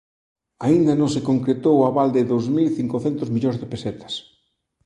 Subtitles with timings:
[0.65, 4.13] Aínda non se concretou o aval de dous mil cincocentos millóns de pesetas